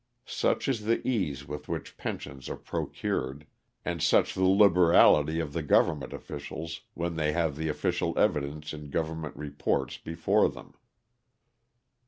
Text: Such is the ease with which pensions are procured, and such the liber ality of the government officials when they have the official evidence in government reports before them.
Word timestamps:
Such 0.25 0.67
is 0.67 0.85
the 0.85 1.07
ease 1.07 1.47
with 1.47 1.67
which 1.69 1.95
pensions 1.95 2.49
are 2.49 2.55
procured, 2.57 3.45
and 3.85 4.01
such 4.01 4.33
the 4.33 4.45
liber 4.45 4.91
ality 4.91 5.39
of 5.39 5.53
the 5.53 5.61
government 5.61 6.11
officials 6.11 6.81
when 6.95 7.17
they 7.17 7.33
have 7.33 7.55
the 7.55 7.69
official 7.69 8.17
evidence 8.17 8.73
in 8.73 8.89
government 8.89 9.35
reports 9.37 9.99
before 9.99 10.49
them. 10.49 10.73